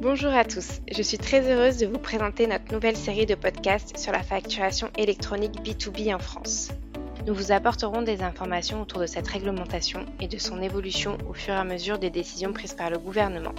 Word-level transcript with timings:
Bonjour 0.00 0.32
à 0.32 0.44
tous, 0.44 0.80
je 0.94 1.02
suis 1.02 1.18
très 1.18 1.40
heureuse 1.50 1.78
de 1.78 1.86
vous 1.88 1.98
présenter 1.98 2.46
notre 2.46 2.72
nouvelle 2.72 2.96
série 2.96 3.26
de 3.26 3.34
podcasts 3.34 3.98
sur 3.98 4.12
la 4.12 4.22
facturation 4.22 4.90
électronique 4.96 5.60
B2B 5.64 6.14
en 6.14 6.20
France. 6.20 6.70
Nous 7.26 7.34
vous 7.34 7.50
apporterons 7.50 8.02
des 8.02 8.22
informations 8.22 8.80
autour 8.80 9.00
de 9.00 9.06
cette 9.06 9.26
réglementation 9.26 10.06
et 10.20 10.28
de 10.28 10.38
son 10.38 10.62
évolution 10.62 11.18
au 11.28 11.34
fur 11.34 11.52
et 11.54 11.56
à 11.56 11.64
mesure 11.64 11.98
des 11.98 12.10
décisions 12.10 12.52
prises 12.52 12.74
par 12.74 12.90
le 12.90 12.98
gouvernement. 12.98 13.56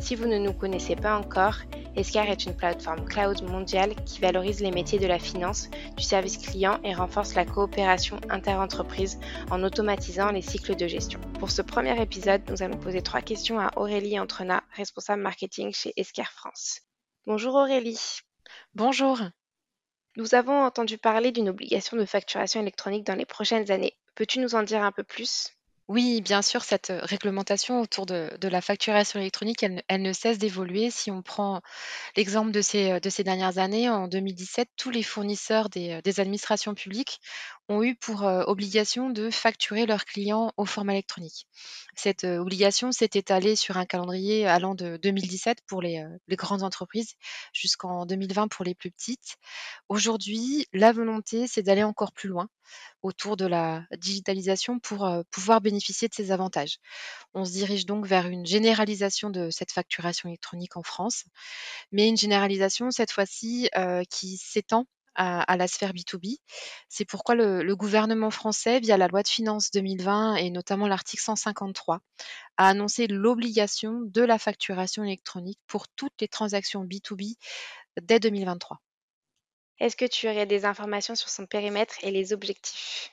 Si 0.00 0.14
vous 0.14 0.24
ne 0.24 0.38
nous 0.38 0.54
connaissez 0.54 0.96
pas 0.96 1.18
encore, 1.18 1.58
Escar 1.96 2.28
est 2.28 2.44
une 2.44 2.54
plateforme 2.54 3.06
cloud 3.06 3.42
mondiale 3.42 3.94
qui 4.04 4.20
valorise 4.20 4.60
les 4.60 4.70
métiers 4.70 4.98
de 4.98 5.06
la 5.06 5.18
finance, 5.18 5.70
du 5.96 6.02
service 6.02 6.36
client 6.36 6.78
et 6.84 6.92
renforce 6.92 7.34
la 7.34 7.46
coopération 7.46 8.20
inter-entreprise 8.28 9.18
en 9.50 9.62
automatisant 9.62 10.30
les 10.30 10.42
cycles 10.42 10.76
de 10.76 10.86
gestion. 10.86 11.18
Pour 11.40 11.50
ce 11.50 11.62
premier 11.62 11.98
épisode, 12.00 12.42
nous 12.50 12.62
allons 12.62 12.76
poser 12.76 13.00
trois 13.00 13.22
questions 13.22 13.58
à 13.58 13.70
Aurélie 13.76 14.20
Entrenat, 14.20 14.62
responsable 14.74 15.22
marketing 15.22 15.72
chez 15.72 15.94
Escar 15.96 16.30
France. 16.30 16.82
Bonjour 17.26 17.54
Aurélie. 17.54 18.20
Bonjour. 18.74 19.18
Nous 20.16 20.34
avons 20.34 20.64
entendu 20.64 20.98
parler 20.98 21.32
d'une 21.32 21.48
obligation 21.48 21.96
de 21.96 22.04
facturation 22.04 22.60
électronique 22.60 23.06
dans 23.06 23.14
les 23.14 23.24
prochaines 23.24 23.70
années. 23.70 23.96
Peux-tu 24.14 24.40
nous 24.40 24.54
en 24.54 24.62
dire 24.62 24.82
un 24.82 24.92
peu 24.92 25.02
plus? 25.02 25.48
Oui, 25.88 26.20
bien 26.20 26.42
sûr, 26.42 26.64
cette 26.64 26.92
réglementation 27.02 27.80
autour 27.80 28.06
de, 28.06 28.36
la 28.42 28.60
facturation 28.60 29.20
électronique, 29.20 29.62
elle, 29.62 30.02
ne 30.02 30.12
cesse 30.12 30.36
d'évoluer. 30.36 30.90
Si 30.90 31.12
on 31.12 31.22
prend 31.22 31.60
l'exemple 32.16 32.50
de 32.50 32.60
ces, 32.60 32.98
de 32.98 33.08
ces 33.08 33.22
dernières 33.22 33.58
années, 33.58 33.88
en 33.88 34.08
2017, 34.08 34.68
tous 34.76 34.90
les 34.90 35.04
fournisseurs 35.04 35.68
des, 35.68 36.00
des 36.02 36.18
administrations 36.18 36.74
publiques 36.74 37.20
ont 37.68 37.84
eu 37.84 37.94
pour 37.94 38.22
obligation 38.22 39.10
de 39.10 39.30
facturer 39.30 39.86
leurs 39.86 40.04
clients 40.04 40.52
au 40.56 40.64
format 40.64 40.94
électronique. 40.94 41.46
Cette 41.94 42.24
obligation 42.24 42.90
s'est 42.90 43.10
étalée 43.14 43.54
sur 43.54 43.76
un 43.76 43.86
calendrier 43.86 44.44
allant 44.44 44.74
de 44.74 44.96
2017 44.96 45.58
pour 45.68 45.82
les, 45.82 46.04
les 46.26 46.36
grandes 46.36 46.64
entreprises 46.64 47.14
jusqu'en 47.52 48.06
2020 48.06 48.48
pour 48.48 48.64
les 48.64 48.74
plus 48.74 48.90
petites. 48.90 49.36
Aujourd'hui, 49.88 50.66
la 50.72 50.90
volonté, 50.90 51.46
c'est 51.46 51.62
d'aller 51.62 51.84
encore 51.84 52.12
plus 52.12 52.28
loin 52.28 52.48
autour 53.02 53.36
de 53.36 53.46
la 53.46 53.84
digitalisation 53.98 54.78
pour 54.78 55.08
pouvoir 55.30 55.60
bénéficier 55.60 56.08
de 56.08 56.14
ces 56.14 56.32
avantages. 56.32 56.78
On 57.34 57.44
se 57.44 57.52
dirige 57.52 57.86
donc 57.86 58.06
vers 58.06 58.26
une 58.26 58.46
généralisation 58.46 59.30
de 59.30 59.50
cette 59.50 59.72
facturation 59.72 60.28
électronique 60.28 60.76
en 60.76 60.82
France, 60.82 61.24
mais 61.92 62.08
une 62.08 62.16
généralisation 62.16 62.90
cette 62.90 63.12
fois-ci 63.12 63.68
qui 64.10 64.36
s'étend 64.36 64.86
à, 65.16 65.56
la 65.56 65.66
sphère 65.66 65.92
B2B. 65.92 66.38
C'est 66.88 67.04
pourquoi 67.04 67.34
le, 67.34 67.74
gouvernement 67.74 68.30
français, 68.30 68.80
via 68.80 68.96
la 68.96 69.08
loi 69.08 69.22
de 69.22 69.28
finances 69.28 69.70
2020 69.70 70.36
et 70.36 70.50
notamment 70.50 70.88
l'article 70.88 71.22
153, 71.22 72.00
a 72.56 72.68
annoncé 72.68 73.06
l'obligation 73.06 74.00
de 74.02 74.22
la 74.22 74.38
facturation 74.38 75.04
électronique 75.04 75.58
pour 75.66 75.88
toutes 75.88 76.20
les 76.20 76.28
transactions 76.28 76.84
B2B 76.84 77.36
dès 78.02 78.20
2023. 78.20 78.80
Est-ce 79.78 79.96
que 79.96 80.06
tu 80.06 80.28
aurais 80.28 80.46
des 80.46 80.64
informations 80.64 81.14
sur 81.14 81.28
son 81.28 81.46
périmètre 81.46 81.96
et 82.02 82.10
les 82.10 82.32
objectifs? 82.32 83.10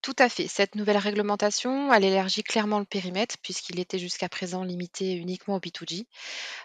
Tout 0.00 0.14
à 0.18 0.28
fait. 0.28 0.46
Cette 0.48 0.74
nouvelle 0.74 0.96
réglementation, 0.96 1.92
elle 1.92 2.04
élargit 2.04 2.42
clairement 2.42 2.78
le 2.78 2.84
périmètre 2.84 3.36
puisqu'il 3.42 3.80
était 3.80 3.98
jusqu'à 3.98 4.28
présent 4.28 4.62
limité 4.62 5.14
uniquement 5.14 5.56
au 5.56 5.60
B2G. 5.60 6.06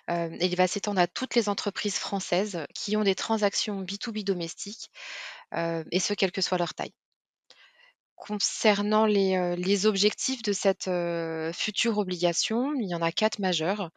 Euh, 0.09 0.37
il 0.39 0.55
va 0.55 0.67
s'étendre 0.67 1.01
à 1.01 1.07
toutes 1.07 1.35
les 1.35 1.49
entreprises 1.49 1.97
françaises 1.97 2.65
qui 2.75 2.95
ont 2.95 3.03
des 3.03 3.15
transactions 3.15 3.83
B2B 3.83 4.23
domestiques, 4.23 4.91
euh, 5.53 5.83
et 5.91 5.99
ce, 5.99 6.13
quelle 6.13 6.31
que 6.31 6.41
soit 6.41 6.57
leur 6.57 6.73
taille. 6.73 6.93
Concernant 8.25 9.05
les, 9.05 9.35
euh, 9.35 9.57
les 9.57 9.85
objectifs 9.85 10.43
de 10.43 10.53
cette 10.53 10.89
future 11.53 11.97
obligation, 11.97 12.73
il 12.75 12.87
y 12.87 12.95
en 12.95 13.01
a 13.01 13.11
quatre 13.11 13.39
majeurs. 13.39 13.89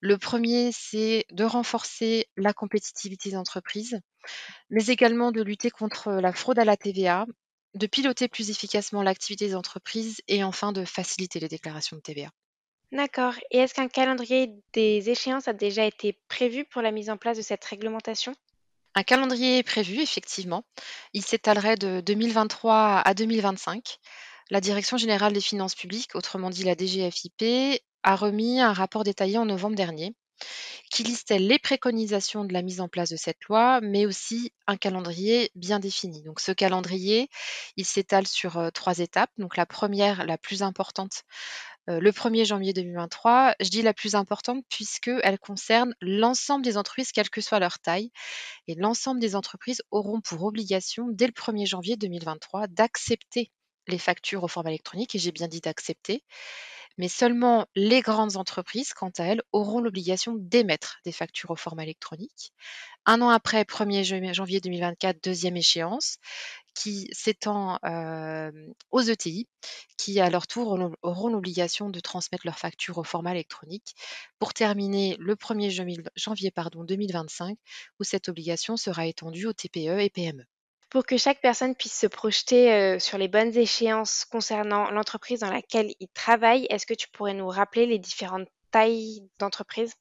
Le 0.00 0.18
premier, 0.18 0.70
c'est 0.72 1.26
de 1.30 1.44
renforcer 1.44 2.26
la 2.36 2.52
compétitivité 2.52 3.30
des 3.30 3.36
entreprises, 3.36 4.00
mais 4.68 4.86
également 4.86 5.30
de 5.30 5.42
lutter 5.42 5.70
contre 5.70 6.10
la 6.10 6.32
fraude 6.32 6.58
à 6.58 6.64
la 6.64 6.76
TVA 6.76 7.24
de 7.74 7.86
piloter 7.86 8.28
plus 8.28 8.50
efficacement 8.50 9.02
l'activité 9.02 9.46
des 9.46 9.54
entreprises 9.54 10.20
et 10.26 10.42
enfin 10.42 10.72
de 10.72 10.84
faciliter 10.84 11.38
les 11.38 11.48
déclarations 11.48 11.96
de 11.96 12.02
TVA. 12.02 12.30
D'accord. 12.90 13.34
Et 13.50 13.58
est-ce 13.58 13.74
qu'un 13.74 13.88
calendrier 13.88 14.50
des 14.72 15.10
échéances 15.10 15.46
a 15.46 15.52
déjà 15.52 15.84
été 15.84 16.18
prévu 16.28 16.64
pour 16.64 16.82
la 16.82 16.90
mise 16.90 17.10
en 17.10 17.16
place 17.16 17.36
de 17.36 17.42
cette 17.42 17.64
réglementation? 17.64 18.34
Un 18.94 19.02
calendrier 19.02 19.58
est 19.58 19.62
prévu, 19.62 20.00
effectivement. 20.00 20.64
Il 21.12 21.24
s'étalerait 21.24 21.76
de 21.76 22.00
2023 22.00 23.02
à 23.04 23.14
2025. 23.14 23.98
La 24.50 24.60
Direction 24.60 24.96
générale 24.96 25.32
des 25.32 25.40
finances 25.40 25.74
publiques, 25.74 26.14
autrement 26.14 26.50
dit 26.50 26.64
la 26.64 26.74
DGFIP, 26.74 27.80
a 28.02 28.16
remis 28.16 28.60
un 28.60 28.72
rapport 28.72 29.04
détaillé 29.04 29.38
en 29.38 29.44
novembre 29.44 29.76
dernier 29.76 30.14
qui 30.90 31.02
listait 31.02 31.38
les 31.38 31.58
préconisations 31.58 32.44
de 32.44 32.52
la 32.52 32.62
mise 32.62 32.80
en 32.80 32.88
place 32.88 33.10
de 33.10 33.16
cette 33.16 33.44
loi, 33.44 33.80
mais 33.80 34.06
aussi 34.06 34.52
un 34.66 34.76
calendrier 34.76 35.50
bien 35.54 35.78
défini. 35.78 36.22
Donc 36.22 36.40
ce 36.40 36.52
calendrier, 36.52 37.28
il 37.76 37.84
s'étale 37.84 38.26
sur 38.26 38.58
euh, 38.58 38.70
trois 38.70 38.98
étapes. 38.98 39.30
La 39.56 39.66
première, 39.66 40.24
la 40.24 40.38
plus 40.38 40.62
importante, 40.62 41.24
euh, 41.88 42.00
le 42.00 42.12
1er 42.12 42.44
janvier 42.44 42.72
2023. 42.72 43.54
Je 43.60 43.70
dis 43.70 43.82
la 43.82 43.94
plus 43.94 44.14
importante 44.14 44.64
puisqu'elle 44.68 45.38
concerne 45.38 45.94
l'ensemble 46.00 46.64
des 46.64 46.76
entreprises, 46.76 47.12
quelle 47.12 47.30
que 47.30 47.40
soit 47.40 47.58
leur 47.58 47.78
taille. 47.78 48.10
Et 48.66 48.74
l'ensemble 48.74 49.20
des 49.20 49.34
entreprises 49.34 49.82
auront 49.90 50.20
pour 50.20 50.44
obligation, 50.44 51.06
dès 51.10 51.26
le 51.26 51.32
1er 51.32 51.66
janvier 51.66 51.96
2023, 51.96 52.66
d'accepter 52.68 53.50
les 53.88 53.98
factures 53.98 54.44
au 54.44 54.48
format 54.48 54.70
électronique, 54.70 55.14
et 55.14 55.18
j'ai 55.18 55.32
bien 55.32 55.48
dit 55.48 55.60
d'accepter, 55.60 56.22
mais 56.98 57.08
seulement 57.08 57.66
les 57.74 58.00
grandes 58.00 58.36
entreprises, 58.36 58.92
quant 58.92 59.12
à 59.18 59.24
elles, 59.24 59.42
auront 59.52 59.80
l'obligation 59.80 60.34
d'émettre 60.36 60.98
des 61.04 61.12
factures 61.12 61.50
au 61.52 61.56
format 61.56 61.84
électronique. 61.84 62.52
Un 63.06 63.22
an 63.22 63.30
après, 63.30 63.62
1er 63.62 64.34
janvier 64.34 64.60
2024, 64.60 65.22
deuxième 65.22 65.56
échéance, 65.56 66.18
qui 66.74 67.08
s'étend 67.12 67.78
euh, 67.84 68.52
aux 68.90 69.00
ETI, 69.00 69.48
qui 69.96 70.20
à 70.20 70.30
leur 70.30 70.46
tour 70.46 70.78
auront 71.02 71.28
l'obligation 71.28 71.90
de 71.90 72.00
transmettre 72.00 72.46
leurs 72.46 72.58
factures 72.58 72.98
au 72.98 73.04
format 73.04 73.32
électronique, 73.32 73.94
pour 74.38 74.52
terminer 74.52 75.16
le 75.18 75.34
1er 75.34 76.04
janvier, 76.16 76.50
pardon, 76.50 76.84
2025, 76.84 77.58
où 77.98 78.04
cette 78.04 78.28
obligation 78.28 78.76
sera 78.76 79.06
étendue 79.06 79.46
aux 79.46 79.52
TPE 79.52 80.00
et 80.00 80.10
PME. 80.10 80.44
Pour 80.90 81.06
que 81.06 81.16
chaque 81.16 81.40
personne 81.40 81.74
puisse 81.74 81.98
se 81.98 82.06
projeter 82.06 82.72
euh, 82.72 82.98
sur 82.98 83.16
les 83.18 83.28
bonnes 83.28 83.56
échéances 83.56 84.24
concernant 84.26 84.90
l'entreprise 84.90 85.40
dans 85.40 85.50
laquelle 85.50 85.94
il 86.00 86.08
travaille, 86.08 86.66
est-ce 86.70 86.86
que 86.86 86.94
tu 86.94 87.08
pourrais 87.08 87.34
nous 87.34 87.48
rappeler 87.48 87.86
les 87.86 87.98
différentes 87.98 88.48
tailles 88.70 89.22
d'entreprise? 89.38 89.94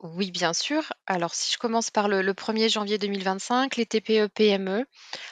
Oui, 0.00 0.30
bien 0.30 0.52
sûr. 0.52 0.92
Alors, 1.06 1.34
si 1.34 1.50
je 1.50 1.56
commence 1.56 1.90
par 1.90 2.06
le, 2.08 2.22
1er 2.34 2.68
janvier 2.68 2.98
2025, 2.98 3.76
les 3.76 3.86
TPE-PME, 3.86 4.84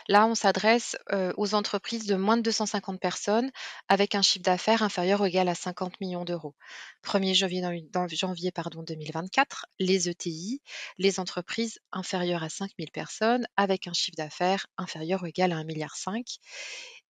là, 0.09 0.27
on 0.27 0.35
s'adresse 0.35 0.97
aux 1.37 1.55
entreprises 1.55 2.07
de 2.07 2.15
moins 2.17 2.39
de 2.39 2.43
250 2.43 2.99
personnes 2.99 3.51
avec 3.89 4.15
un 4.15 4.23
chiffre 4.23 4.43
d'affaires 4.43 4.83
inférieur 4.83 5.21
ou 5.21 5.27
égal 5.27 5.49
à 5.49 5.55
50 5.55 6.01
millions 6.01 6.25
d'euros. 6.25 6.55
1er 7.03 7.35
janvier, 7.35 7.61
dans, 7.93 8.09
janvier 8.09 8.53
pardon, 8.53 8.83
2024, 8.83 9.67
les 9.81 10.09
ETI, 10.09 10.63
les 10.97 11.21
entreprises 11.21 11.79
inférieures 11.93 12.43
à 12.43 12.49
5000 12.49 12.91
personnes 12.91 13.47
avec 13.59 13.87
un 13.87 13.93
chiffre 13.93 14.17
d'affaires 14.17 14.67
inférieur 14.79 15.23
ou 15.25 15.27
égal 15.27 15.53
à 15.53 15.57
1,5 15.57 15.65
milliard. 15.67 15.95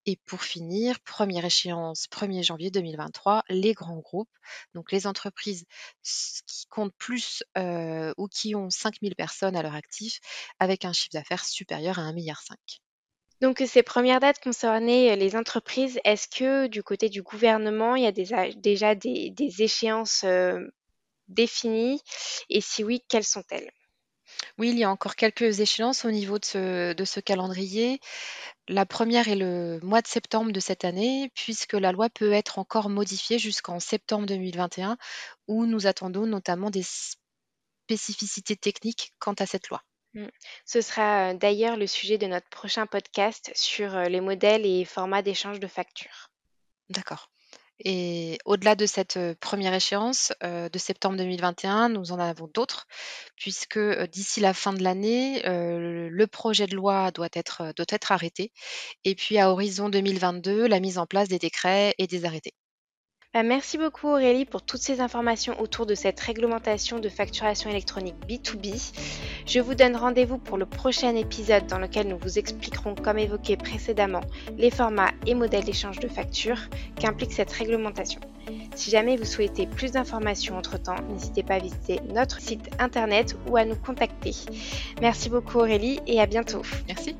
Et 0.06 0.16
pour 0.26 0.42
finir, 0.42 1.00
première 1.00 1.44
échéance, 1.44 2.06
1er 2.09 2.42
janvier 2.42 2.70
2023, 2.70 3.42
les 3.48 3.72
grands 3.72 4.00
groupes, 4.00 4.28
donc 4.75 4.92
les 4.92 5.06
entreprises 5.06 5.65
qui 6.03 6.66
comptent 6.69 6.94
plus 6.98 7.42
ou 7.56 8.28
qui 8.28 8.54
ont 8.54 8.69
5000 8.69 9.14
personnes 9.14 9.56
à 9.56 9.62
leur 9.62 9.75
actif, 9.75 10.20
avec 10.59 10.84
un 10.84 10.93
chiffre 10.93 11.12
d'affaires 11.14 11.44
supérieur 11.44 11.98
à 11.98 12.03
1,5 12.03 12.14
milliard. 12.14 12.43
Donc 13.41 13.62
ces 13.66 13.82
premières 13.82 14.20
dates 14.20 14.43
concernaient 14.43 15.16
les 15.16 15.37
entreprises. 15.37 15.98
Est-ce 16.04 16.28
que 16.28 16.66
du 16.66 16.82
côté 16.82 17.09
du 17.09 17.22
gouvernement, 17.22 17.97
il 17.97 18.04
y 18.04 18.06
a 18.06 18.12
déjà 18.12 18.94
des, 18.94 19.62
échéances 19.62 20.25
définies? 21.29 22.00
Et 22.50 22.61
si 22.61 22.84
oui, 22.84 23.02
quelles 23.08 23.25
sont-elles? 23.25 23.70
Oui, 24.59 24.71
il 24.71 24.79
y 24.79 24.85
a 24.85 24.91
encore 24.91 25.17
quelques 25.17 25.61
échéances 25.61 26.05
au 26.05 26.12
niveau 26.12 26.39
de 26.39 26.45
ce, 26.45 27.21
calendrier. 27.21 28.01
La 28.69 28.87
première 28.87 29.29
est 29.29 29.37
le 29.37 29.81
mois 29.83 30.01
de 30.01 30.06
septembre 30.06 30.53
de 30.53 30.61
cette 30.61 30.85
année, 30.85 31.33
puisque 31.35 31.73
la 31.73 31.91
loi 31.91 32.09
peut 32.09 32.33
être 32.33 32.61
encore 32.61 32.89
modifiée 32.89 33.41
jusqu'en 33.41 33.81
septembre 33.81 34.27
2021, 34.27 34.97
où 35.49 35.67
nous 35.67 35.89
attendons 35.89 36.27
notamment 36.27 36.71
des 36.71 36.85
spécificités 36.85 38.56
techniques 38.56 39.12
quant 39.19 39.35
à 39.35 39.47
cette 39.47 39.69
loi. 39.69 39.83
Mmh. 40.15 40.27
Ce 40.65 40.81
sera 40.81 41.31
euh, 41.31 41.35
d'ailleurs 41.35 41.77
le 41.77 41.89
sujet 41.89 42.19
de 42.19 42.27
notre 42.27 42.49
prochain 42.49 42.87
podcast 42.87 43.51
sur 43.56 43.97
euh, 43.97 44.05
les 44.05 44.21
modèles 44.21 44.65
et 44.65 44.85
formats 44.85 45.23
d'échange 45.23 45.59
de 45.59 45.67
factures. 45.67 46.31
D'accord. 46.89 47.33
Et 47.81 48.38
au-delà 48.44 48.75
de 48.76 48.87
cette 48.87 49.19
première 49.41 49.75
échéance 49.75 50.32
de 50.43 50.79
septembre 50.79 51.17
2021, 51.17 51.88
nous 51.88 52.12
en 52.12 52.19
avons 52.19 52.49
d'autres, 52.49 52.87
puisque 53.37 53.79
d'ici 54.11 54.41
la 54.41 54.55
fin 54.55 54.73
de 54.73 54.82
l'année, 54.82 55.43
le 55.44 56.26
projet 56.26 56.67
de 56.67 56.76
loi 56.76 57.11
doit 57.11 57.29
être, 57.32 57.73
doit 57.76 57.87
être 57.88 58.12
arrêté. 58.12 58.53
Et 59.05 59.15
puis 59.15 59.38
à 59.38 59.50
horizon 59.50 59.88
2022, 59.88 60.67
la 60.67 60.81
mise 60.81 60.99
en 60.99 61.06
place 61.06 61.29
des 61.29 61.38
décrets 61.38 61.94
et 61.99 62.06
des 62.06 62.25
arrêtés. 62.25 62.55
Bah, 63.34 63.42
merci 63.42 63.78
beaucoup 63.78 64.06
Aurélie 64.06 64.44
pour 64.44 64.62
toutes 64.62 64.81
ces 64.81 65.00
informations 65.00 65.60
autour 65.60 65.86
de 65.86 65.96
cette 65.96 66.20
réglementation 66.20 67.00
de 67.00 67.08
facturation 67.08 67.69
électronique 67.69 68.14
B2B. 68.28 68.92
Je 69.44 69.58
vous 69.58 69.75
donne 69.75 69.96
rendez-vous 69.96 70.38
pour 70.38 70.56
le 70.56 70.66
prochain 70.66 71.16
épisode 71.16 71.66
dans 71.66 71.81
lequel 71.81 72.06
nous 72.06 72.16
vous 72.16 72.38
expliquerons, 72.38 72.94
comme 72.94 73.19
évoqué 73.19 73.56
précédemment, 73.56 74.20
les 74.56 74.70
formats 74.70 75.10
et 75.26 75.34
modèles 75.34 75.64
d'échange 75.64 75.98
de 75.98 76.06
factures 76.06 76.60
qu'implique 77.00 77.32
cette 77.32 77.50
réglementation. 77.50 78.20
Si 78.76 78.92
jamais 78.92 79.16
vous 79.16 79.25
souhaitez 79.25 79.66
plus 79.66 79.90
d'informations 79.90 80.56
entre-temps, 80.56 81.02
n'hésitez 81.10 81.42
pas 81.42 81.54
à 81.54 81.58
visiter 81.58 82.00
notre 82.14 82.40
site 82.40 82.70
internet 82.78 83.36
ou 83.48 83.56
à 83.56 83.64
nous 83.64 83.75
contacter. 83.75 84.31
Merci 85.00 85.28
beaucoup 85.28 85.58
Aurélie 85.58 85.98
et 86.06 86.20
à 86.20 86.26
bientôt. 86.26 86.62
Merci. 86.86 87.16